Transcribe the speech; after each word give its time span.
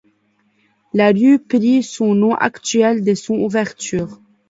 La 0.93 1.11
rue 1.11 1.37
prit 1.37 1.83
son 1.83 2.15
nom 2.15 2.33
actuel 2.33 3.03
dès 3.03 3.13
son 3.13 3.35
ouverture. 3.35 4.19